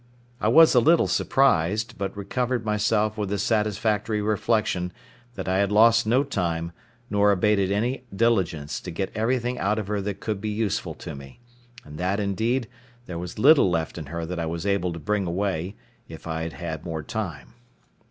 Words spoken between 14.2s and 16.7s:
that I was able to bring away, if I had